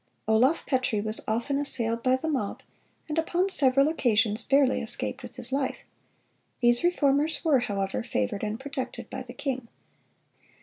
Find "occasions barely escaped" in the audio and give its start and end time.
3.87-5.21